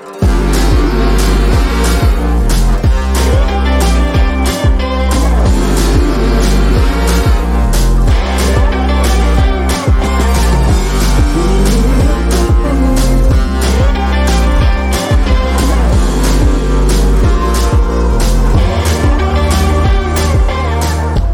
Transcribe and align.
you 0.00 0.61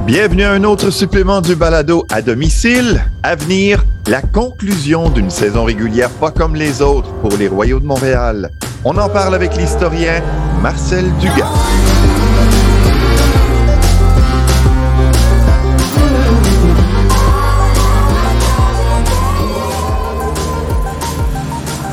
Bienvenue 0.08 0.44
à 0.44 0.52
un 0.52 0.64
autre 0.64 0.88
supplément 0.88 1.42
du 1.42 1.54
balado 1.54 2.06
à 2.10 2.22
domicile. 2.22 3.04
À 3.22 3.34
venir, 3.36 3.84
la 4.06 4.22
conclusion 4.22 5.10
d'une 5.10 5.28
saison 5.28 5.64
régulière 5.64 6.08
pas 6.08 6.30
comme 6.30 6.56
les 6.56 6.80
autres 6.80 7.12
pour 7.20 7.36
les 7.36 7.46
Royaux 7.46 7.78
de 7.78 7.84
Montréal. 7.84 8.50
On 8.86 8.96
en 8.96 9.10
parle 9.10 9.34
avec 9.34 9.54
l'historien 9.58 10.22
Marcel 10.62 11.04
Dugas. 11.20 11.52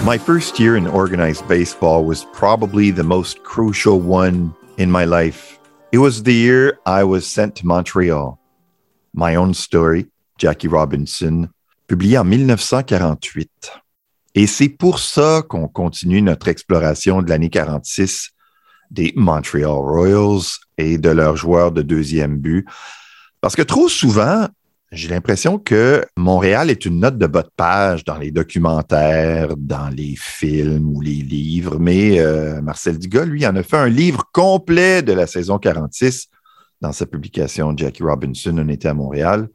My 0.05 0.17
first 0.17 0.57
year 0.57 0.77
in 0.77 0.87
organized 0.87 1.45
baseball 1.49 2.05
was 2.05 2.23
probably 2.31 2.93
the 2.93 3.03
most 3.03 3.43
crucial 3.43 3.99
one 3.99 4.53
in 4.77 4.87
my 4.89 5.03
life. 5.03 5.54
It 5.95 6.01
was 6.01 6.23
the 6.23 6.33
year 6.33 6.77
I 6.85 7.05
was 7.05 7.25
sent 7.25 7.55
to 7.55 7.65
Montreal. 7.65 8.37
My 9.13 9.35
Own 9.35 9.53
Story, 9.53 10.07
Jackie 10.37 10.67
Robinson, 10.67 11.47
publié 11.87 12.17
en 12.17 12.25
1948. 12.25 13.71
Et 14.35 14.45
c'est 14.45 14.67
pour 14.67 14.99
ça 14.99 15.41
qu'on 15.47 15.69
continue 15.69 16.21
notre 16.21 16.49
exploration 16.49 17.21
de 17.21 17.29
l'année 17.29 17.49
46 17.49 18.31
des 18.91 19.13
Montreal 19.15 19.71
Royals 19.71 20.57
et 20.77 20.97
de 20.97 21.11
leurs 21.11 21.37
joueurs 21.37 21.71
de 21.71 21.81
deuxième 21.81 22.39
but. 22.39 22.67
Parce 23.39 23.55
que 23.55 23.61
trop 23.61 23.87
souvent, 23.87 24.49
j'ai 24.91 25.09
l'impression 25.09 25.57
que 25.57 26.05
Montréal 26.15 26.69
est 26.69 26.85
une 26.85 26.99
note 26.99 27.17
de 27.17 27.27
bas 27.27 27.43
de 27.43 27.49
page 27.55 28.03
dans 28.05 28.17
les 28.17 28.31
documentaires, 28.31 29.55
dans 29.57 29.89
les 29.89 30.15
films 30.17 30.87
ou 30.87 31.01
les 31.01 31.21
livres, 31.21 31.79
mais 31.79 32.19
euh, 32.19 32.61
Marcel 32.61 32.97
Dugas, 32.97 33.25
lui, 33.25 33.45
en 33.45 33.55
a 33.55 33.63
fait 33.63 33.77
un 33.77 33.89
livre 33.89 34.23
complet 34.31 35.01
de 35.01 35.13
la 35.13 35.27
saison 35.27 35.57
46 35.57 36.27
dans 36.81 36.91
sa 36.91 37.05
publication 37.05 37.75
Jackie 37.75 38.03
Robinson, 38.03 38.55
On 38.57 38.69
était 38.69 38.87
à 38.87 38.93
Montréal. 38.93 39.49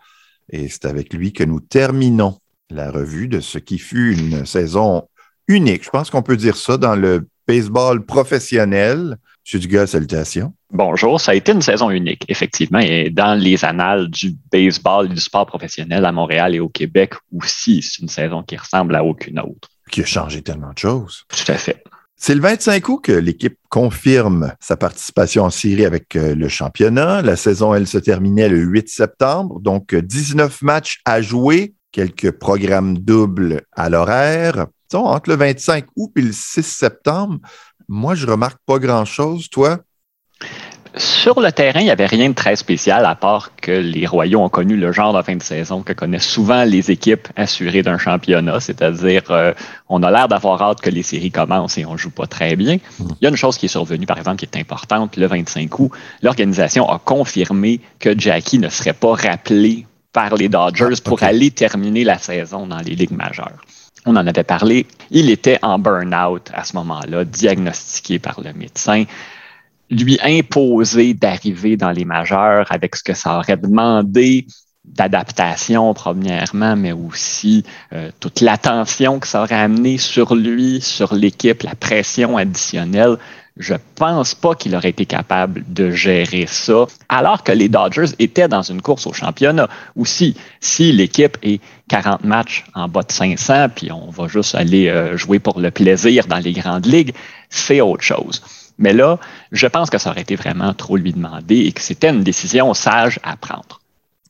Et 0.51 0.69
c'est 0.69 0.85
avec 0.85 1.15
lui 1.15 1.33
que 1.33 1.45
nous 1.45 1.61
terminons 1.61 2.39
la 2.71 2.91
revue 2.91 3.29
de 3.29 3.41
ce 3.41 3.59
qui 3.59 3.79
fut 3.79 4.19
une 4.19 4.45
saison 4.47 5.09
unique. 5.47 5.85
Je 5.85 5.91
pense 5.91 6.11
qu'on 6.11 6.23
peut 6.23 6.37
dire 6.37 6.57
ça 6.57 6.77
dans 6.77 6.97
le 6.97 7.29
baseball 7.47 8.05
professionnel. 8.05 9.17
Monsieur 9.45 9.59
Dugas, 9.59 9.89
salutations. 9.89 10.53
Bonjour, 10.73 11.21
ça 11.21 11.33
a 11.33 11.35
été 11.35 11.53
une 11.53 11.63
saison 11.63 11.91
unique, 11.91 12.25
effectivement, 12.29 12.79
et 12.79 13.11
dans 13.11 13.39
les 13.39 13.65
annales 13.65 14.09
du 14.09 14.37
baseball 14.53 15.07
et 15.07 15.15
du 15.15 15.21
sport 15.21 15.47
professionnel 15.47 16.05
à 16.05 16.13
Montréal 16.13 16.55
et 16.55 16.61
au 16.61 16.69
Québec 16.69 17.15
aussi, 17.37 17.83
c'est 17.83 18.03
une 18.03 18.09
saison 18.09 18.43
qui 18.43 18.57
ressemble 18.57 18.95
à 18.95 19.03
aucune 19.03 19.41
autre. 19.41 19.69
Qui 19.91 20.03
a 20.03 20.05
changé 20.05 20.43
tellement 20.43 20.73
de 20.73 20.79
choses. 20.79 21.25
Tout 21.29 21.53
à 21.53 21.57
fait. 21.57 21.83
C'est 22.23 22.35
le 22.35 22.43
25 22.43 22.87
août 22.91 23.01
que 23.03 23.13
l'équipe 23.13 23.57
confirme 23.71 24.53
sa 24.61 24.77
participation 24.77 25.45
en 25.45 25.51
série 25.51 25.87
avec 25.87 26.17
euh, 26.17 26.35
le 26.35 26.49
championnat. 26.49 27.23
La 27.23 27.35
saison, 27.35 27.75
elle 27.75 27.87
se 27.87 27.97
terminait 27.97 28.51
le 28.51 28.59
8 28.59 28.91
septembre, 28.91 29.59
donc 29.61 29.95
19 29.95 30.61
matchs 30.61 31.01
à 31.07 31.23
jouer, 31.23 31.73
quelques 31.93 32.33
programmes 32.33 32.99
doubles 32.99 33.63
à 33.73 33.89
l'horaire. 33.89 34.67
Entre 34.93 35.31
le 35.31 35.37
25 35.37 35.87
août 35.97 36.11
et 36.17 36.23
le 36.23 36.33
6 36.33 36.63
septembre, 36.63 37.39
moi, 37.91 38.15
je 38.15 38.25
remarque 38.25 38.59
pas 38.65 38.79
grand-chose. 38.79 39.51
Toi? 39.51 39.81
Sur 40.97 41.41
le 41.41 41.51
terrain, 41.51 41.81
il 41.81 41.85
n'y 41.85 41.91
avait 41.91 42.07
rien 42.07 42.29
de 42.29 42.35
très 42.35 42.55
spécial 42.55 43.05
à 43.05 43.17
part 43.17 43.51
que 43.57 43.73
les 43.73 44.07
Royaux 44.07 44.41
ont 44.41 44.49
connu 44.49 44.77
le 44.77 44.93
genre 44.93 45.13
de 45.13 45.23
fin 45.23 45.35
de 45.35 45.43
saison 45.43 45.83
que 45.83 45.93
connaissent 45.93 46.29
souvent 46.29 46.65
les 46.65 46.93
équipes 46.93 47.29
assurées 47.35 47.83
d'un 47.83 47.99
championnat, 47.99 48.61
c'est-à-dire 48.61 49.23
euh, 49.31 49.53
on 49.89 50.03
a 50.05 50.11
l'air 50.11 50.29
d'avoir 50.29 50.63
hâte 50.63 50.81
que 50.81 50.91
les 50.91 51.03
séries 51.03 51.33
commencent 51.33 51.79
et 51.79 51.85
on 51.85 51.97
joue 51.97 52.11
pas 52.11 52.27
très 52.27 52.55
bien. 52.55 52.77
Hmm. 52.99 53.09
Il 53.21 53.25
y 53.25 53.27
a 53.27 53.31
une 53.31 53.37
chose 53.37 53.59
qui 53.59 53.67
est 53.67 53.69
survenue, 53.69 54.07
par 54.07 54.19
exemple, 54.19 54.39
qui 54.39 54.45
est 54.45 54.61
importante, 54.61 55.17
le 55.17 55.27
25 55.27 55.79
août, 55.79 55.91
l'organisation 56.23 56.89
a 56.89 56.99
confirmé 56.99 57.81
que 57.99 58.17
Jackie 58.17 58.59
ne 58.61 58.69
serait 58.69 58.93
pas 58.93 59.15
rappelé 59.15 59.87
par 60.13 60.37
les 60.37 60.49
Dodgers 60.49 60.95
ah, 60.97 61.03
pour 61.05 61.23
aller 61.25 61.51
terminer 61.51 62.05
la 62.05 62.19
saison 62.19 62.67
dans 62.67 62.79
les 62.79 62.95
ligues 62.95 63.17
majeures. 63.17 63.61
On 64.07 64.17
en 64.17 64.27
avait 64.27 64.45
parlé. 64.45 64.87
Il 65.11 65.31
était 65.31 65.59
en 65.63 65.79
burn-out 65.79 66.51
à 66.55 66.65
ce 66.65 66.75
moment-là, 66.77 67.25
diagnostiqué 67.25 68.19
par 68.19 68.41
le 68.41 68.53
médecin 68.53 69.05
lui 69.91 70.19
imposer 70.23 71.15
d'arriver 71.15 71.77
dans 71.77 71.91
les 71.91 72.05
majeurs 72.05 72.67
avec 72.71 72.97
ce 72.97 73.03
que 73.03 73.15
ça 73.15 73.39
aurait 73.39 73.57
demandé 73.57 74.47
d'adaptation 74.85 75.93
premièrement, 75.95 76.77
mais 76.77 76.93
aussi 76.93 77.65
euh, 77.93 78.11
toute 78.19 78.41
l'attention 78.41 79.19
que 79.19 79.27
ça 79.27 79.43
aurait 79.43 79.57
amené 79.57 79.99
sur 79.99 80.35
lui, 80.35 80.81
sur 80.81 81.15
l'équipe, 81.15 81.63
la 81.63 81.75
pression 81.75 82.37
additionnelle. 82.37 83.17
Je 83.61 83.75
pense 83.95 84.35
pas 84.35 84.55
qu'il 84.55 84.75
aurait 84.75 84.89
été 84.89 85.05
capable 85.05 85.63
de 85.69 85.91
gérer 85.91 86.47
ça, 86.49 86.87
alors 87.11 87.45
que 87.45 87.53
les 87.53 87.69
Dodgers 87.69 88.07
étaient 88.19 88.49
dans 88.49 88.63
une 88.63 88.81
course 88.81 89.07
au 89.07 89.13
championnat. 89.13 89.69
Aussi, 89.97 90.35
si 90.61 90.93
l'équipe 90.93 91.37
est 91.43 91.61
40 91.89 92.25
matchs 92.25 92.65
en 92.75 92.89
bas 92.89 93.03
de 93.03 93.13
500, 93.13 93.67
puis 93.77 93.93
on 93.93 94.09
va 94.09 94.29
juste 94.29 94.55
aller 94.55 94.89
euh, 94.89 95.15
jouer 95.19 95.41
pour 95.41 95.61
le 95.61 95.71
plaisir 95.71 96.27
dans 96.27 96.39
les 96.39 96.55
grandes 96.55 96.87
ligues, 96.87 97.13
c'est 97.51 97.83
autre 97.83 98.03
chose. 98.03 98.43
Mais 98.79 98.95
là, 98.95 99.19
je 99.53 99.67
pense 99.67 99.91
que 99.91 99.99
ça 99.99 100.09
aurait 100.09 100.23
été 100.23 100.37
vraiment 100.37 100.73
trop 100.73 100.97
lui 100.97 101.13
demander 101.13 101.59
et 101.59 101.73
que 101.73 101.83
c'était 101.83 102.09
une 102.09 102.23
décision 102.23 102.73
sage 102.73 103.21
à 103.23 103.37
prendre. 103.37 103.83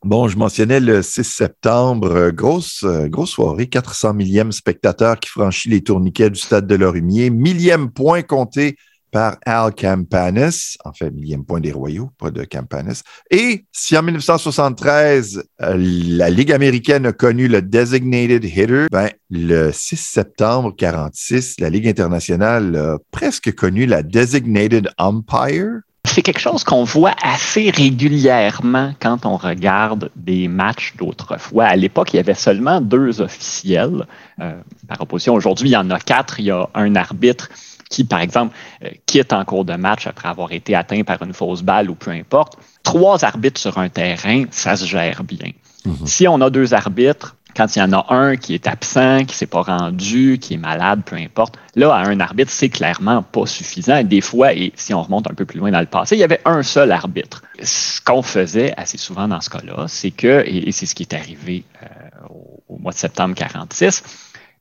Bon, 0.03 0.27
je 0.27 0.37
mentionnais 0.37 0.81
le 0.81 1.03
6 1.03 1.23
septembre, 1.23 2.11
euh, 2.11 2.31
grosse, 2.33 2.83
euh, 2.83 3.07
grosse 3.07 3.31
soirée, 3.31 3.69
400 3.69 4.15
millième 4.15 4.51
spectateur 4.51 5.21
qui 5.21 5.31
franchit 5.31 5.69
les 5.69 5.83
tourniquets 5.83 6.31
du 6.31 6.41
stade 6.41 6.67
de 6.67 6.75
Lorimier, 6.75 7.31
millième 7.31 7.91
point 7.91 8.23
compté 8.23 8.77
par 9.11 9.37
Al 9.47 9.75
Campanis, 9.75 10.77
en 10.85 10.93
fait, 10.93 11.11
millième 11.11 11.45
point 11.45 11.61
des 11.61 11.73
Royaux, 11.73 12.11
pas 12.19 12.31
de 12.31 12.45
Campanis. 12.45 13.03
Et 13.31 13.65
si 13.73 13.97
en 13.97 14.03
1973, 14.03 15.43
euh, 15.63 15.75
la 15.77 16.31
Ligue 16.31 16.53
américaine 16.53 17.07
a 17.07 17.13
connu 17.13 17.49
le 17.49 17.63
designated 17.63 18.45
hitter, 18.45 18.87
ben, 18.91 19.11
le 19.31 19.71
6 19.73 19.97
septembre 19.97 20.75
46, 20.77 21.61
la 21.61 21.71
Ligue 21.71 21.89
internationale 21.89 22.77
a 22.77 22.99
presque 23.11 23.55
connu 23.55 23.87
la 23.87 24.03
designated 24.03 24.89
umpire. 24.99 25.81
C'est 26.07 26.23
quelque 26.23 26.41
chose 26.41 26.65
qu'on 26.65 26.85
voit 26.85 27.15
assez 27.23 27.71
régulièrement 27.71 28.95
quand 29.01 29.27
on 29.27 29.37
regarde 29.37 30.11
des 30.17 30.49
matchs 30.49 30.95
d'autrefois. 30.97 31.67
À 31.67 31.77
l'époque, 31.77 32.15
il 32.15 32.17
y 32.17 32.21
avait 32.21 32.35
seulement 32.35 32.81
deux 32.81 33.21
officiels. 33.21 34.07
Euh, 34.41 34.55
par 34.89 35.03
opposition, 35.03 35.35
aujourd'hui, 35.35 35.69
il 35.69 35.73
y 35.73 35.77
en 35.77 35.91
a 35.91 36.01
quatre. 36.01 36.41
Il 36.41 36.47
y 36.47 36.51
a 36.51 36.69
un 36.75 36.97
arbitre 36.97 37.51
qui, 37.91 38.05
par 38.05 38.21
exemple, 38.21 38.57
euh, 38.85 38.89
quitte 39.05 39.35
en 39.35 39.45
cours 39.45 39.67
de 39.67 39.75
match 39.75 40.07
après 40.07 40.29
avoir 40.29 40.51
été 40.53 40.75
atteint 40.75 41.03
par 41.03 41.23
une 41.23 41.35
fausse 41.35 41.61
balle 41.61 41.91
ou 41.91 41.95
peu 41.95 42.13
importe. 42.13 42.57
Trois 42.83 43.23
arbitres 43.25 43.61
sur 43.61 43.77
un 43.77 43.91
terrain, 43.91 44.45
ça 44.51 44.77
se 44.77 44.87
gère 44.87 45.23
bien. 45.23 45.51
Mhm. 45.85 46.07
Si 46.07 46.27
on 46.27 46.41
a 46.41 46.49
deux 46.49 46.73
arbitres, 46.73 47.37
quand 47.57 47.75
il 47.75 47.81
y 47.81 47.83
en 47.83 47.93
a 47.93 48.07
un 48.11 48.37
qui 48.37 48.55
est 48.55 48.67
absent, 48.69 49.21
qui 49.21 49.33
ne 49.33 49.33
s'est 49.33 49.47
pas 49.47 49.63
rendu, 49.63 50.39
qui 50.41 50.55
est 50.55 50.59
malade, 50.59 51.03
peu 51.05 51.17
importe, 51.17 51.59
là, 51.75 51.93
à 51.93 52.09
un 52.09 52.21
arbitre, 52.21 52.53
c'est 52.53 52.69
clairement 52.69 53.23
pas 53.23 53.45
suffisant. 53.45 54.05
Des 54.05 54.21
fois, 54.21 54.55
et 54.55 54.73
si 54.77 54.95
on 54.95 55.03
remonte 55.03 55.29
un 55.29 55.35
peu 55.35 55.45
plus 55.45 55.59
loin 55.59 55.73
dans 55.73 55.81
le 55.81 55.87
passé, 55.87 56.15
il 56.17 56.21
y 56.21 56.25
avait 56.25 56.41
un 56.45 56.63
seul 56.63 56.93
arbitre. 56.93 57.43
Ce 57.61 58.01
qu'on 58.01 58.23
faisait 58.23 58.73
assez 58.77 58.99
souvent 58.99 59.27
dans 59.27 59.41
ce 59.41 59.51
cas-là, 59.51 59.87
c'est 59.89 60.13
que, 60.13 60.45
et, 60.47 60.71
c'est 60.71 60.87
ce 60.87 60.95
qui 60.95 61.03
est 61.03 61.15
arrivé 61.15 61.65
euh, 61.83 61.87
au, 62.29 62.63
au, 62.69 62.79
mois 62.79 62.93
de 62.93 62.99
septembre 62.99 63.35
46, 63.35 64.05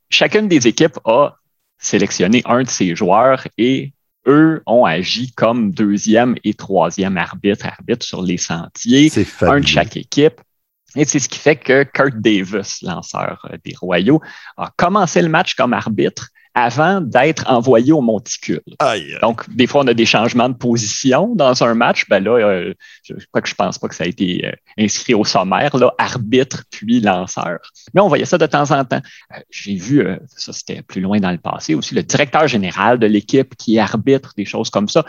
chacune 0.09 0.47
des 0.47 0.67
équipes 0.67 0.97
a 1.05 1.38
sélectionner 1.79 2.41
un 2.45 2.63
de 2.63 2.69
ses 2.69 2.95
joueurs 2.95 3.47
et 3.57 3.93
eux 4.27 4.61
ont 4.65 4.85
agi 4.85 5.31
comme 5.31 5.71
deuxième 5.71 6.35
et 6.43 6.53
troisième 6.53 7.17
arbitre, 7.17 7.65
arbitre 7.65 8.05
sur 8.05 8.21
les 8.21 8.37
sentiers, 8.37 9.11
un 9.41 9.59
de 9.59 9.67
chaque 9.67 9.97
équipe. 9.97 10.41
Et 10.95 11.05
c'est 11.05 11.19
ce 11.19 11.29
qui 11.29 11.39
fait 11.39 11.55
que 11.55 11.83
Kurt 11.83 12.15
Davis, 12.15 12.81
lanceur 12.81 13.45
euh, 13.51 13.57
des 13.63 13.75
Royaux, 13.79 14.21
a 14.57 14.71
commencé 14.75 15.21
le 15.21 15.29
match 15.29 15.53
comme 15.53 15.73
arbitre 15.73 16.29
avant 16.53 16.99
d'être 17.01 17.49
envoyé 17.49 17.91
au 17.91 18.01
monticule. 18.01 18.61
Donc, 19.21 19.49
des 19.55 19.67
fois, 19.67 19.81
on 19.83 19.87
a 19.87 19.93
des 19.93 20.05
changements 20.05 20.49
de 20.49 20.55
position 20.55 21.35
dans 21.35 21.63
un 21.63 21.73
match. 21.73 22.05
Ben 22.09 22.23
là, 22.23 22.31
euh, 22.31 22.73
je 23.03 23.13
crois 23.27 23.41
que 23.41 23.49
je 23.49 23.55
pense 23.55 23.77
pas 23.77 23.87
que 23.87 23.95
ça 23.95 24.03
a 24.03 24.07
été 24.07 24.45
euh, 24.45 24.51
inscrit 24.77 25.13
au 25.13 25.23
sommaire, 25.23 25.75
là, 25.77 25.93
arbitre 25.97 26.63
puis 26.71 27.01
lanceur. 27.01 27.59
Mais 27.93 28.01
on 28.01 28.07
voyait 28.07 28.25
ça 28.25 28.37
de 28.37 28.45
temps 28.45 28.71
en 28.71 28.83
temps. 28.83 29.01
Euh, 29.35 29.39
j'ai 29.49 29.75
vu, 29.75 30.05
ça 30.35 30.53
c'était 30.53 30.81
plus 30.81 31.01
loin 31.01 31.19
dans 31.19 31.31
le 31.31 31.37
passé 31.37 31.75
aussi, 31.75 31.95
le 31.95 32.03
directeur 32.03 32.47
général 32.47 32.99
de 32.99 33.07
l'équipe 33.07 33.55
qui 33.55 33.79
arbitre 33.79 34.33
des 34.35 34.45
choses 34.45 34.69
comme 34.69 34.89
ça. 34.89 35.05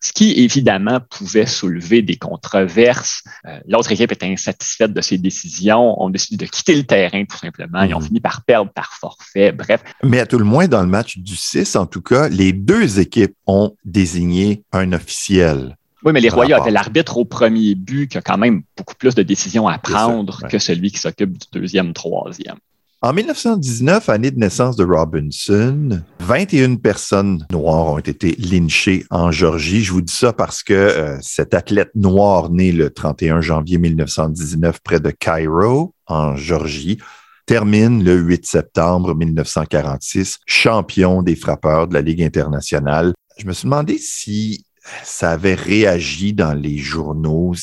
Ce 0.00 0.12
qui 0.12 0.32
évidemment 0.32 1.00
pouvait 1.10 1.46
soulever 1.46 2.02
des 2.02 2.16
controverses. 2.16 3.22
Euh, 3.46 3.60
l'autre 3.68 3.92
équipe 3.92 4.12
était 4.12 4.26
insatisfaite 4.26 4.92
de 4.92 5.00
ces 5.00 5.18
décisions, 5.18 6.00
ont 6.02 6.10
décidé 6.10 6.46
de 6.46 6.50
quitter 6.50 6.74
le 6.74 6.84
terrain 6.84 7.24
tout 7.24 7.36
simplement, 7.36 7.82
ils 7.82 7.94
ont 7.94 8.00
mhm. 8.00 8.06
fini 8.06 8.20
par 8.20 8.42
perdre 8.44 8.72
par 8.72 8.92
forfait, 8.94 9.52
bref. 9.52 9.82
Mais 10.02 10.20
à 10.20 10.26
tout 10.26 10.38
le 10.38 10.44
moins, 10.44 10.68
dans 10.68 10.82
le 10.82 10.88
match 10.88 11.18
du 11.18 11.36
6, 11.36 11.76
en 11.76 11.86
tout 11.86 12.02
cas, 12.02 12.28
les 12.28 12.52
deux 12.52 12.98
équipes 12.98 13.34
ont 13.46 13.76
désigné 13.84 14.62
un 14.72 14.92
officiel. 14.92 15.76
Oui, 16.02 16.12
mais 16.12 16.20
les 16.20 16.30
Royaux 16.30 16.56
avaient 16.56 16.70
l'arbitre 16.70 17.18
au 17.18 17.26
premier 17.26 17.74
but 17.74 18.08
qui 18.08 18.16
a 18.16 18.22
quand 18.22 18.38
même 18.38 18.62
beaucoup 18.76 18.94
plus 18.94 19.14
de 19.14 19.22
décisions 19.22 19.68
à 19.68 19.78
prendre 19.78 20.48
que 20.48 20.58
celui 20.58 20.90
qui 20.90 20.98
s'occupe 20.98 21.32
du 21.32 21.46
deuxième, 21.52 21.92
troisième. 21.92 22.56
En 23.02 23.14
1919, 23.14 24.10
année 24.10 24.30
de 24.30 24.38
naissance 24.38 24.76
de 24.76 24.84
Robinson, 24.84 26.02
21 26.18 26.76
personnes 26.76 27.46
noires 27.50 27.94
ont 27.94 27.98
été 27.98 28.32
lynchées 28.32 29.06
en 29.08 29.32
Georgie. 29.32 29.82
Je 29.82 29.94
vous 29.94 30.02
dis 30.02 30.14
ça 30.14 30.34
parce 30.34 30.62
que 30.62 30.74
euh, 30.74 31.16
cet 31.22 31.54
athlète 31.54 31.92
noir 31.94 32.50
né 32.50 32.72
le 32.72 32.90
31 32.90 33.40
janvier 33.40 33.78
1919 33.78 34.80
près 34.80 35.00
de 35.00 35.10
Cairo, 35.10 35.94
en 36.08 36.36
Georgie, 36.36 36.98
termine 37.46 38.04
le 38.04 38.16
8 38.16 38.44
septembre 38.44 39.14
1946 39.14 40.40
champion 40.44 41.22
des 41.22 41.36
frappeurs 41.36 41.88
de 41.88 41.94
la 41.94 42.02
Ligue 42.02 42.22
internationale. 42.22 43.14
Je 43.38 43.46
me 43.46 43.54
suis 43.54 43.64
demandé 43.64 43.96
si 43.96 44.66
ça 45.04 45.30
avait 45.30 45.54
réagi 45.54 46.34
dans 46.34 46.52
les 46.52 46.76
journaux, 46.76 47.54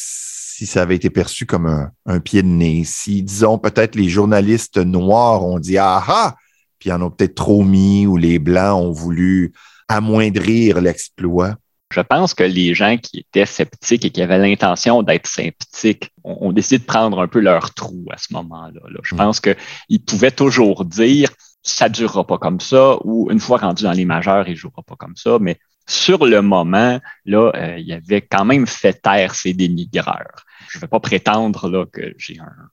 si 0.57 0.65
ça 0.65 0.81
avait 0.81 0.95
été 0.95 1.11
perçu 1.11 1.45
comme 1.45 1.91
un, 2.07 2.19
pied 2.19 2.41
de 2.41 2.47
nez, 2.47 2.81
si, 2.83 3.21
disons, 3.21 3.59
peut-être 3.59 3.93
les 3.93 4.09
journalistes 4.09 4.77
noirs 4.77 5.45
ont 5.45 5.59
dit 5.59 5.77
ah 5.77 6.03
ah, 6.07 6.35
puis 6.79 6.91
en 6.91 6.99
ont 7.03 7.11
peut-être 7.11 7.35
trop 7.35 7.63
mis, 7.63 8.07
ou 8.07 8.17
les 8.17 8.39
blancs 8.39 8.81
ont 8.81 8.91
voulu 8.91 9.53
amoindrir 9.87 10.81
l'exploit. 10.81 11.57
Je 11.93 12.01
pense 12.01 12.33
que 12.33 12.43
les 12.43 12.73
gens 12.73 12.97
qui 12.97 13.19
étaient 13.19 13.45
sceptiques 13.45 14.03
et 14.05 14.09
qui 14.09 14.19
avaient 14.19 14.39
l'intention 14.39 15.03
d'être 15.03 15.27
sceptiques 15.27 16.11
ont, 16.23 16.51
décidé 16.51 16.79
de 16.79 16.85
prendre 16.85 17.21
un 17.21 17.27
peu 17.27 17.39
leur 17.39 17.75
trou 17.75 18.05
à 18.09 18.17
ce 18.17 18.33
moment-là. 18.33 18.81
Je 19.03 19.13
mm. 19.13 19.17
pense 19.17 19.39
qu'ils 19.39 20.03
pouvaient 20.07 20.31
toujours 20.31 20.85
dire 20.85 21.29
ça 21.61 21.87
ne 21.87 21.93
durera 21.93 22.25
pas 22.25 22.39
comme 22.39 22.61
ça, 22.61 22.97
ou 23.03 23.29
une 23.29 23.39
fois 23.39 23.59
rendu 23.59 23.83
dans 23.83 23.91
les 23.91 24.05
majeurs, 24.05 24.47
il 24.47 24.53
ne 24.53 24.55
jouera 24.55 24.81
pas 24.81 24.95
comme 24.95 25.15
ça, 25.17 25.37
mais 25.39 25.59
sur 25.85 26.25
le 26.25 26.41
moment, 26.41 26.99
là, 27.25 27.51
euh, 27.55 27.77
il 27.77 27.93
avait 27.93 28.21
quand 28.21 28.43
même 28.43 28.65
fait 28.65 28.93
taire 28.93 29.35
ses 29.35 29.53
dénigreurs. 29.53 30.46
Je 30.69 30.77
ne 30.77 30.81
vais 30.81 30.87
pas 30.87 30.99
prétendre 30.99 31.69
là, 31.69 31.85
que 31.85 32.13
j'ai 32.17 32.39
un 32.39 32.69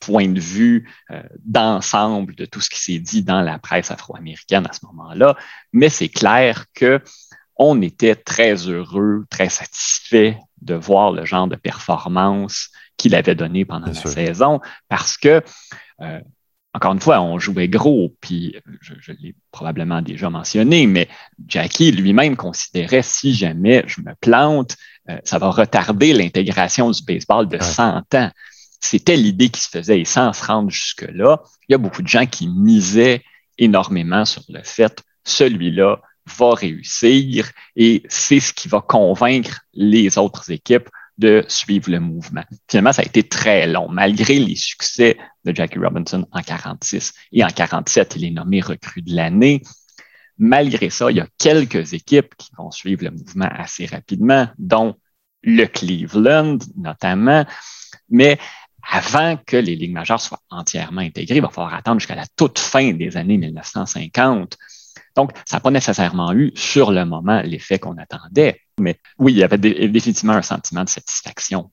point 0.00 0.28
de 0.28 0.40
vue 0.40 0.90
euh, 1.10 1.22
d'ensemble 1.44 2.34
de 2.34 2.44
tout 2.44 2.60
ce 2.60 2.70
qui 2.70 2.80
s'est 2.80 2.98
dit 2.98 3.22
dans 3.22 3.40
la 3.40 3.58
presse 3.58 3.90
afro-américaine 3.90 4.66
à 4.68 4.72
ce 4.72 4.84
moment-là, 4.86 5.36
mais 5.72 5.88
c'est 5.88 6.08
clair 6.08 6.66
que 6.74 7.00
on 7.56 7.80
était 7.80 8.14
très 8.14 8.54
heureux, 8.68 9.24
très 9.30 9.48
satisfait 9.48 10.38
de 10.60 10.74
voir 10.74 11.12
le 11.12 11.24
genre 11.24 11.48
de 11.48 11.56
performance 11.56 12.70
qu'il 12.98 13.14
avait 13.14 13.34
donné 13.34 13.64
pendant 13.64 13.86
la 13.86 13.94
saison 13.94 14.60
parce 14.88 15.16
que 15.16 15.42
euh, 16.02 16.20
encore 16.76 16.92
une 16.92 17.00
fois, 17.00 17.22
on 17.22 17.38
jouait 17.38 17.68
gros, 17.68 18.14
puis 18.20 18.54
je, 18.82 19.12
l'ai 19.12 19.34
probablement 19.50 20.02
déjà 20.02 20.28
mentionné, 20.28 20.86
mais 20.86 21.08
Jackie 21.48 21.90
lui-même 21.90 22.36
considérait 22.36 23.02
si 23.02 23.32
jamais 23.32 23.82
je 23.86 24.02
me 24.02 24.14
plante, 24.20 24.76
euh, 25.10 25.18
ça 25.24 25.38
va 25.38 25.50
retarder 25.50 26.12
l'intégration 26.12 26.90
du 26.90 27.02
baseball 27.02 27.48
de 27.48 27.62
100 27.62 28.14
ans. 28.14 28.30
C'était 28.80 29.16
l'idée 29.16 29.48
qui 29.48 29.60
se 29.60 29.68
faisait 29.68 30.00
et 30.00 30.04
sans 30.04 30.32
se 30.32 30.44
rendre 30.44 30.70
jusque-là, 30.70 31.42
il 31.68 31.72
y 31.72 31.74
a 31.74 31.78
beaucoup 31.78 32.02
de 32.02 32.08
gens 32.08 32.26
qui 32.26 32.48
misaient 32.48 33.22
énormément 33.58 34.24
sur 34.24 34.42
le 34.48 34.62
fait 34.62 35.02
celui-là 35.26 36.00
va 36.38 36.54
réussir 36.54 37.50
et 37.76 38.02
c'est 38.08 38.40
ce 38.40 38.52
qui 38.52 38.68
va 38.68 38.80
convaincre 38.80 39.60
les 39.74 40.16
autres 40.18 40.50
équipes 40.50 40.88
de 41.18 41.44
suivre 41.48 41.90
le 41.90 42.00
mouvement. 42.00 42.42
Finalement, 42.68 42.92
ça 42.92 43.02
a 43.02 43.04
été 43.04 43.22
très 43.22 43.66
long. 43.66 43.88
Malgré 43.88 44.38
les 44.38 44.56
succès 44.56 45.16
de 45.44 45.54
Jackie 45.54 45.78
Robinson 45.78 46.26
en 46.30 46.42
46 46.42 47.12
et 47.32 47.44
en 47.44 47.48
47, 47.48 48.16
il 48.16 48.24
est 48.24 48.30
nommé 48.30 48.60
recrue 48.60 49.02
de 49.02 49.14
l'année. 49.14 49.62
Malgré 50.38 50.90
ça, 50.90 51.10
il 51.10 51.16
y 51.16 51.20
a 51.20 51.28
quelques 51.38 51.92
équipes 51.92 52.34
qui 52.36 52.50
vont 52.58 52.70
suivre 52.70 53.04
le 53.04 53.10
mouvement 53.10 53.48
assez 53.50 53.86
rapidement, 53.86 54.48
dont 54.58 54.96
le 55.42 55.66
Cleveland 55.66 56.58
notamment. 56.76 57.44
Mais 58.10 58.38
avant 58.88 59.36
que 59.36 59.56
les 59.56 59.76
ligues 59.76 59.92
majeures 59.92 60.20
soient 60.20 60.42
entièrement 60.50 61.00
intégrées, 61.00 61.36
il 61.36 61.42
va 61.42 61.48
falloir 61.48 61.74
attendre 61.74 62.00
jusqu'à 62.00 62.14
la 62.14 62.26
toute 62.36 62.58
fin 62.58 62.92
des 62.92 63.16
années 63.16 63.38
1950 63.38 64.56
donc, 65.16 65.30
ça 65.46 65.56
n'a 65.56 65.60
pas 65.60 65.70
nécessairement 65.70 66.32
eu 66.34 66.52
sur 66.54 66.92
le 66.92 67.04
moment 67.06 67.40
l'effet 67.42 67.78
qu'on 67.78 67.96
attendait. 67.96 68.60
Mais 68.78 69.00
oui, 69.18 69.32
il 69.32 69.38
y 69.38 69.42
avait 69.42 69.58
définitivement 69.58 70.34
un 70.34 70.42
sentiment 70.42 70.84
de 70.84 70.90
satisfaction. 70.90 71.70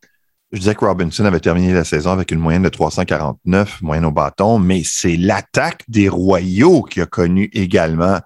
Je 0.54 0.59
disais 0.59 0.75
que 0.75 0.86
Robinson 0.86 1.25
avait 1.25 1.39
terminé 1.39 1.74
la 1.74 1.83
saison 1.83 2.12
avec 2.12 2.31
une 2.31 2.39
moyenne 2.39 2.63
de 2.63 2.69
349, 2.69 3.81
moyenne 3.81 4.06
au 4.06 4.12
bâton, 4.12 4.59
mais 4.59 4.83
c'est 4.86 5.18
l'attaque 5.18 5.83
des 5.88 6.07
Royaux 6.07 6.83
qui 6.83 7.01
a 7.01 7.06
connu 7.06 7.50
également 7.54 8.19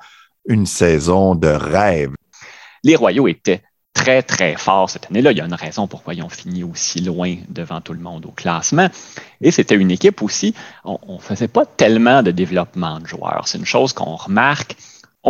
une 0.48 0.66
saison 0.66 1.36
de 1.36 1.48
rêve. 1.48 2.12
Les 2.84 2.96
Royaux 2.96 3.28
étaient 3.28 3.62
très, 3.94 4.24
très 4.24 4.56
forts 4.56 4.90
cette 4.90 5.08
année-là. 5.10 5.32
Il 5.32 5.38
y 5.38 5.42
a 5.42 5.46
une 5.46 5.54
raison 5.54 5.88
pourquoi 5.88 6.14
ils 6.14 6.24
ont 6.24 6.30
fini 6.30 6.64
aussi 6.64 7.02
loin 7.02 7.36
devant 7.50 7.82
tout 7.82 7.94
le 7.94 8.00
monde 8.00 8.26
au 8.26 8.32
classement. 8.32 8.90
Et 9.42 9.52
c'était 9.52 9.76
une 9.76 9.92
équipe 9.92 10.22
aussi, 10.22 10.54
on 10.84 11.16
ne 11.16 11.20
faisait 11.20 11.48
pas 11.48 11.66
tellement 11.66 12.24
de 12.24 12.32
développement 12.32 13.00
de 13.00 13.08
joueurs. 13.08 13.44
C'est 13.46 13.58
une 13.58 13.66
chose 13.66 13.94
qu'on 13.94 14.16
remarque 14.16 14.76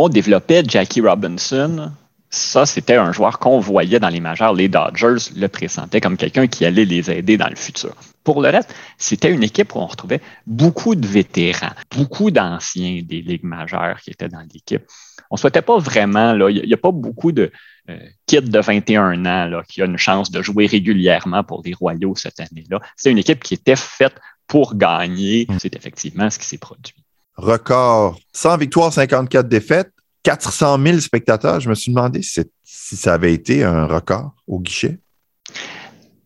on 0.00 0.08
développait 0.08 0.62
Jackie 0.66 1.00
Robinson. 1.00 1.90
Ça, 2.30 2.66
c'était 2.66 2.94
un 2.94 3.10
joueur 3.10 3.40
qu'on 3.40 3.58
voyait 3.58 3.98
dans 3.98 4.10
les 4.10 4.20
majeurs. 4.20 4.54
Les 4.54 4.68
Dodgers 4.68 5.32
le 5.34 5.48
pressentaient 5.48 6.00
comme 6.00 6.16
quelqu'un 6.16 6.46
qui 6.46 6.64
allait 6.64 6.84
les 6.84 7.10
aider 7.10 7.36
dans 7.36 7.48
le 7.48 7.56
futur. 7.56 7.94
Pour 8.28 8.42
le 8.42 8.50
reste, 8.50 8.74
c'était 8.98 9.32
une 9.32 9.42
équipe 9.42 9.74
où 9.74 9.78
on 9.78 9.86
retrouvait 9.86 10.20
beaucoup 10.46 10.94
de 10.94 11.06
vétérans, 11.06 11.72
beaucoup 11.96 12.30
d'anciens 12.30 13.00
des 13.02 13.22
ligues 13.22 13.42
majeures 13.42 13.98
qui 14.02 14.10
étaient 14.10 14.28
dans 14.28 14.46
l'équipe. 14.52 14.82
On 15.30 15.36
ne 15.36 15.38
souhaitait 15.38 15.62
pas 15.62 15.78
vraiment, 15.78 16.34
il 16.48 16.66
n'y 16.66 16.74
a, 16.74 16.76
pas 16.76 16.90
beaucoup 16.90 17.32
de 17.32 17.50
euh, 17.88 17.98
kids 18.26 18.42
de 18.42 18.60
21 18.60 19.24
ans 19.24 19.46
là, 19.46 19.62
qui 19.66 19.82
ont 19.82 19.86
une 19.86 19.96
chance 19.96 20.30
de 20.30 20.42
jouer 20.42 20.66
régulièrement 20.66 21.42
pour 21.42 21.62
les 21.64 21.72
Royaux 21.72 22.16
cette 22.16 22.38
année-là. 22.38 22.82
C'est 22.98 23.10
une 23.10 23.16
équipe 23.16 23.42
qui 23.42 23.54
était 23.54 23.76
faite 23.76 24.16
pour 24.46 24.76
gagner. 24.76 25.46
Mm. 25.48 25.56
C'est 25.58 25.74
effectivement 25.74 26.28
ce 26.28 26.38
qui 26.38 26.44
s'est 26.44 26.58
produit 26.58 26.92
record 27.38 28.18
100 28.34 28.58
victoires, 28.58 28.92
54 28.92 29.48
défaites, 29.48 29.90
400 30.24 30.78
000 30.84 30.98
spectateurs. 30.98 31.60
Je 31.60 31.70
me 31.70 31.74
suis 31.74 31.92
demandé 31.92 32.20
si, 32.20 32.42
ça 32.62 33.14
avait 33.14 33.32
été 33.32 33.64
un 33.64 33.86
record 33.86 34.34
au 34.46 34.60
guichet. 34.60 34.98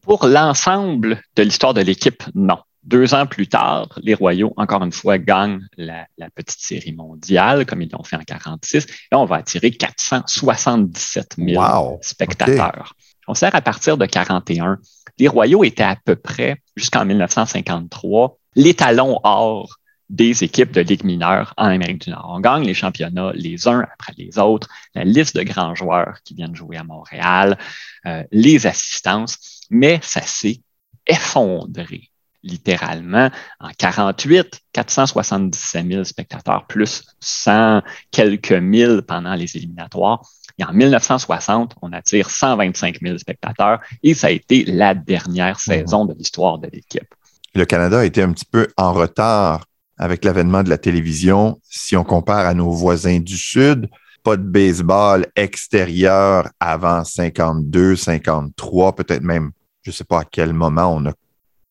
Pour 0.02 0.26
l'ensemble 0.26 1.22
de 1.36 1.42
l'histoire 1.42 1.74
de 1.74 1.80
l'équipe, 1.80 2.22
non. 2.34 2.58
Deux 2.82 3.14
ans 3.14 3.26
plus 3.26 3.46
tard, 3.46 3.88
les 4.02 4.14
Royaux, 4.14 4.52
encore 4.56 4.82
une 4.82 4.90
fois, 4.90 5.16
gagnent 5.16 5.64
la, 5.76 6.06
petite 6.34 6.60
série 6.60 6.92
mondiale, 6.92 7.64
comme 7.64 7.80
ils 7.80 7.88
l'ont 7.88 8.02
fait 8.02 8.16
en 8.16 8.24
46, 8.24 8.86
et 9.12 9.14
on 9.14 9.24
va 9.24 9.36
attirer 9.36 9.70
477 9.70 11.36
000 11.38 11.98
spectateurs. 12.02 12.96
On 13.28 13.34
sert 13.34 13.54
à 13.54 13.60
partir 13.60 13.96
de 13.96 14.04
41. 14.04 14.78
Les 15.18 15.28
Royaux 15.28 15.62
étaient 15.62 15.84
à 15.84 15.96
peu 16.04 16.16
près, 16.16 16.60
jusqu'en 16.76 17.04
1953, 17.04 18.36
l'étalon 18.56 19.20
or 19.22 19.78
des 20.12 20.44
équipes 20.44 20.72
de 20.72 20.82
Ligue 20.82 21.04
mineure 21.04 21.54
en 21.56 21.68
Amérique 21.68 22.02
du 22.02 22.10
Nord. 22.10 22.26
On 22.28 22.40
gagne 22.40 22.64
les 22.64 22.74
championnats 22.74 23.32
les 23.34 23.66
uns 23.66 23.80
après 23.80 24.12
les 24.18 24.38
autres, 24.38 24.68
la 24.94 25.04
liste 25.04 25.36
de 25.36 25.42
grands 25.42 25.74
joueurs 25.74 26.18
qui 26.22 26.34
viennent 26.34 26.54
jouer 26.54 26.76
à 26.76 26.84
Montréal, 26.84 27.56
euh, 28.06 28.22
les 28.30 28.66
assistances, 28.66 29.38
mais 29.72 29.98
ça 30.02 30.22
s'est 30.22 30.60
effondré 31.06 32.10
littéralement. 32.44 33.30
En 33.60 33.70
48, 33.76 34.60
477 34.72 35.86
000 35.86 36.04
spectateurs, 36.04 36.66
plus 36.66 37.04
100 37.20 37.82
quelques 38.10 38.52
mille 38.52 39.02
pendant 39.06 39.34
les 39.34 39.56
éliminatoires. 39.56 40.22
Et 40.58 40.64
en 40.64 40.72
1960, 40.72 41.76
on 41.82 41.92
attire 41.92 42.28
125 42.28 42.98
000 43.00 43.18
spectateurs 43.18 43.80
et 44.02 44.14
ça 44.14 44.26
a 44.26 44.30
été 44.30 44.64
la 44.64 44.94
dernière 44.94 45.56
mmh. 45.56 45.72
saison 45.72 46.04
de 46.04 46.14
l'histoire 46.14 46.58
de 46.58 46.68
l'équipe. 46.72 47.14
Le 47.54 47.64
Canada 47.64 48.00
a 48.00 48.04
été 48.04 48.22
un 48.22 48.32
petit 48.32 48.44
peu 48.44 48.68
en 48.76 48.92
retard 48.92 49.64
avec 49.98 50.24
l'avènement 50.24 50.62
de 50.62 50.70
la 50.70 50.78
télévision, 50.78 51.60
si 51.62 51.96
on 51.96 52.04
compare 52.04 52.46
à 52.46 52.54
nos 52.54 52.70
voisins 52.70 53.20
du 53.20 53.36
Sud, 53.36 53.88
pas 54.24 54.36
de 54.36 54.42
baseball 54.42 55.26
extérieur 55.36 56.48
avant 56.60 57.04
52, 57.04 57.96
53, 57.96 58.94
peut-être 58.96 59.22
même, 59.22 59.52
je 59.82 59.90
ne 59.90 59.92
sais 59.92 60.04
pas 60.04 60.20
à 60.20 60.24
quel 60.24 60.52
moment 60.52 60.94
on 60.94 61.06
a 61.06 61.12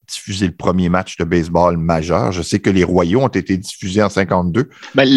diffusé 0.07 0.45
le 0.45 0.53
premier 0.53 0.89
match 0.89 1.17
de 1.17 1.23
baseball 1.23 1.77
majeur. 1.77 2.31
Je 2.31 2.41
sais 2.41 2.59
que 2.59 2.69
les 2.69 2.83
Royaux 2.83 3.21
ont 3.21 3.27
été 3.29 3.57
diffusés 3.57 4.03
en 4.03 4.09
52. 4.09 4.69
Ben, 4.93 5.07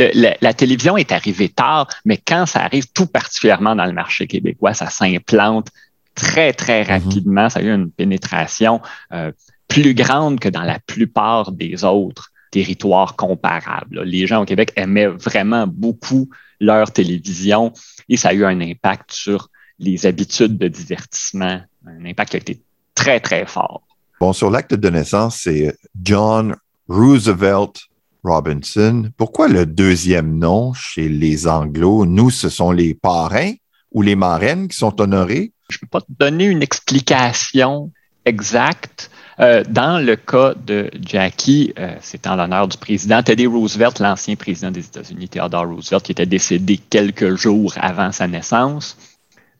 la 0.40 0.54
télévision 0.54 0.96
est 0.96 1.10
arrivée 1.10 1.48
tard, 1.48 1.88
mais 2.04 2.16
quand 2.16 2.46
ça 2.46 2.62
arrive 2.62 2.86
tout 2.92 3.06
particulièrement 3.06 3.74
dans 3.74 3.86
le 3.86 3.92
marché 3.92 4.26
québécois, 4.26 4.72
ça 4.74 4.90
s'implante 4.90 5.68
très, 6.14 6.52
très 6.52 6.84
mhm. 6.84 6.90
rapidement. 6.90 7.48
Ça 7.48 7.60
a 7.60 7.62
eu 7.62 7.70
une 7.70 7.90
pénétration 7.90 8.80
euh, 9.12 9.32
plus 9.68 9.94
grande 9.94 10.38
que 10.38 10.48
dans 10.48 10.62
la 10.62 10.78
plupart 10.78 11.52
des 11.52 11.84
autres 11.84 12.30
territoires 12.50 13.16
comparables. 13.16 14.02
Les 14.04 14.28
gens 14.28 14.42
au 14.42 14.44
Québec 14.44 14.72
aimaient 14.76 15.08
vraiment 15.08 15.66
beaucoup 15.66 16.28
leur 16.60 16.92
télévision 16.92 17.72
et 18.08 18.16
ça 18.16 18.28
a 18.28 18.32
eu 18.32 18.44
un 18.44 18.60
impact 18.60 19.12
sur 19.12 19.48
les 19.80 20.06
habitudes 20.06 20.56
de 20.56 20.68
divertissement. 20.68 21.60
Un 21.84 22.04
impact 22.06 22.30
qui 22.30 22.36
a 22.36 22.40
été 22.40 22.62
très, 22.94 23.20
très 23.20 23.46
fort. 23.46 23.82
Bon, 24.20 24.32
sur 24.32 24.50
l'acte 24.50 24.74
de 24.74 24.90
naissance, 24.90 25.40
c'est 25.42 25.76
John 26.02 26.56
Roosevelt 26.88 27.88
Robinson. 28.22 29.10
Pourquoi 29.16 29.48
le 29.48 29.66
deuxième 29.66 30.38
nom 30.38 30.72
chez 30.72 31.08
les 31.08 31.46
Anglo? 31.46 32.06
Nous, 32.06 32.30
ce 32.30 32.48
sont 32.48 32.72
les 32.72 32.94
parrains 32.94 33.52
ou 33.92 34.02
les 34.02 34.16
marraines 34.16 34.68
qui 34.68 34.76
sont 34.76 35.00
honorés? 35.00 35.52
Je 35.68 35.76
ne 35.76 35.80
peux 35.80 35.86
pas 35.86 36.00
te 36.00 36.06
donner 36.08 36.46
une 36.46 36.62
explication 36.62 37.90
exacte. 38.24 39.10
Euh, 39.40 39.64
dans 39.68 39.98
le 39.98 40.14
cas 40.14 40.54
de 40.54 40.90
Jackie, 41.00 41.72
euh, 41.78 41.96
c'est 42.00 42.26
en 42.26 42.36
l'honneur 42.36 42.68
du 42.68 42.78
président 42.78 43.22
Teddy 43.22 43.46
Roosevelt, 43.46 43.98
l'ancien 43.98 44.36
président 44.36 44.70
des 44.70 44.86
États-Unis, 44.86 45.28
Theodore 45.28 45.66
Roosevelt, 45.66 46.04
qui 46.04 46.12
était 46.12 46.26
décédé 46.26 46.78
quelques 46.88 47.34
jours 47.34 47.74
avant 47.76 48.12
sa 48.12 48.28
naissance. 48.28 48.96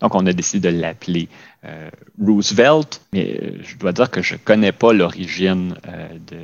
Donc, 0.01 0.15
on 0.15 0.27
a 0.27 0.33
décidé 0.33 0.73
de 0.73 0.81
l'appeler 0.81 1.29
euh, 1.65 1.89
Roosevelt, 2.21 3.01
mais 3.13 3.63
je 3.63 3.77
dois 3.77 3.93
dire 3.93 4.11
que 4.11 4.23
je 4.23 4.35
ne 4.35 4.39
connais 4.39 4.73
pas 4.73 4.93
l'origine 4.93 5.75
de 6.27 6.37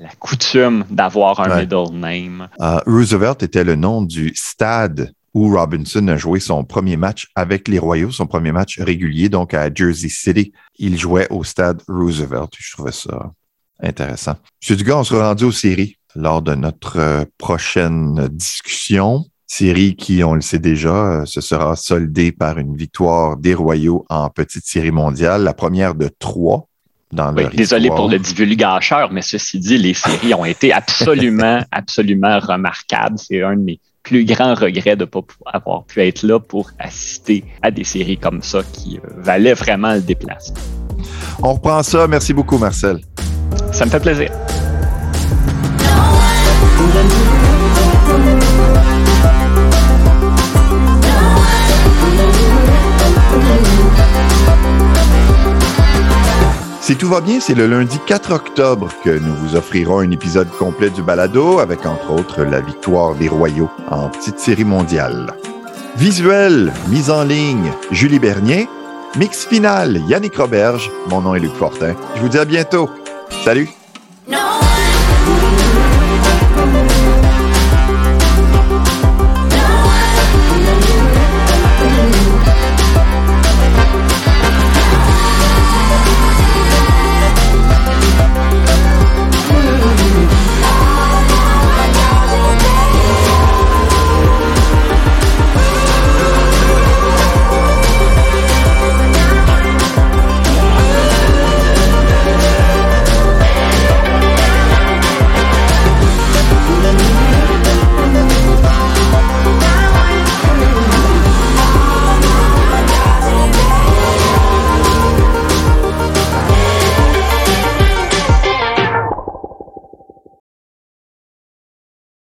la, 0.00 0.10
coutume 0.18 0.84
d'avoir 0.90 1.40
un 1.40 1.60
middle 1.60 1.92
name. 1.92 2.48
Roosevelt 2.86 3.42
était 3.42 3.64
le 3.64 3.76
nom 3.76 4.02
du 4.02 4.32
stade 4.34 5.12
où 5.34 5.52
Robinson 5.52 6.06
a 6.08 6.16
joué 6.16 6.38
son 6.40 6.64
premier 6.64 6.96
match 6.96 7.28
avec 7.34 7.66
les 7.68 7.80
Royaux, 7.80 8.12
son 8.12 8.26
premier 8.26 8.52
match 8.52 8.78
régulier, 8.78 9.28
donc 9.28 9.52
à 9.52 9.68
Jersey 9.72 10.08
City. 10.08 10.52
Il 10.78 10.96
jouait 10.96 11.26
au 11.30 11.42
stade 11.42 11.82
Roosevelt. 11.88 12.52
Je 12.56 12.72
trouvais 12.72 12.92
ça 12.92 13.32
intéressant. 13.82 14.36
Monsieur 14.62 14.76
Dugas, 14.76 14.96
on 14.96 15.04
sera 15.04 15.28
rendu 15.28 15.44
aux 15.44 15.52
séries 15.52 15.98
lors 16.14 16.40
de 16.40 16.54
notre 16.54 16.98
euh, 16.98 17.24
prochaine 17.36 18.28
discussion. 18.28 19.24
Série 19.56 19.94
qui, 19.94 20.24
on 20.24 20.34
le 20.34 20.40
sait 20.40 20.58
déjà, 20.58 21.20
euh, 21.20 21.24
se 21.26 21.40
sera 21.40 21.76
soldée 21.76 22.32
par 22.32 22.58
une 22.58 22.76
victoire 22.76 23.36
des 23.36 23.54
Royaux 23.54 24.04
en 24.10 24.28
petite 24.28 24.66
série 24.66 24.90
mondiale, 24.90 25.44
la 25.44 25.54
première 25.54 25.94
de 25.94 26.10
trois 26.18 26.66
dans 27.12 27.32
oui, 27.36 27.44
Désolé 27.54 27.88
pour 27.88 28.08
le 28.08 28.18
divulgacheur, 28.18 29.12
mais 29.12 29.22
ceci 29.22 29.60
dit, 29.60 29.78
les 29.78 29.94
séries 29.94 30.34
ont 30.34 30.44
été 30.44 30.72
absolument, 30.72 31.60
absolument 31.70 32.40
remarquables. 32.40 33.16
C'est 33.16 33.44
un 33.44 33.54
de 33.54 33.62
mes 33.62 33.80
plus 34.02 34.24
grand 34.24 34.54
regret 34.54 34.96
de 34.96 35.04
ne 35.04 35.08
pas 35.08 35.20
avoir 35.46 35.84
pu 35.84 36.02
être 36.02 36.24
là 36.24 36.40
pour 36.40 36.72
assister 36.80 37.44
à 37.62 37.70
des 37.70 37.84
séries 37.84 38.18
comme 38.18 38.42
ça 38.42 38.62
qui 38.72 38.98
euh, 38.98 39.08
valaient 39.18 39.54
vraiment 39.54 39.94
le 39.94 40.00
déplacement. 40.00 40.58
On 41.44 41.52
reprend 41.52 41.84
ça. 41.84 42.08
Merci 42.08 42.34
beaucoup, 42.34 42.58
Marcel. 42.58 42.98
Ça 43.70 43.86
me 43.86 43.90
fait 43.90 44.00
plaisir. 44.00 44.32
Si 56.84 56.96
tout 56.96 57.08
va 57.08 57.22
bien, 57.22 57.40
c'est 57.40 57.54
le 57.54 57.66
lundi 57.66 57.98
4 58.06 58.30
octobre 58.34 58.92
que 59.02 59.08
nous 59.08 59.34
vous 59.36 59.56
offrirons 59.56 60.00
un 60.00 60.10
épisode 60.10 60.50
complet 60.50 60.90
du 60.90 61.00
balado 61.00 61.58
avec 61.58 61.86
entre 61.86 62.10
autres 62.10 62.44
la 62.44 62.60
victoire 62.60 63.14
des 63.14 63.26
Royaux 63.26 63.70
en 63.90 64.10
petite 64.10 64.38
série 64.38 64.66
mondiale. 64.66 65.32
Visuel, 65.96 66.74
mise 66.88 67.08
en 67.08 67.24
ligne, 67.24 67.72
Julie 67.90 68.18
Bernier. 68.18 68.68
Mix 69.16 69.46
final, 69.46 69.96
Yannick 70.06 70.36
Roberge. 70.36 70.90
Mon 71.08 71.22
nom 71.22 71.34
est 71.34 71.40
Luc 71.40 71.54
Fortin. 71.54 71.94
Je 72.16 72.20
vous 72.20 72.28
dis 72.28 72.38
à 72.38 72.44
bientôt. 72.44 72.90
Salut! 73.46 73.70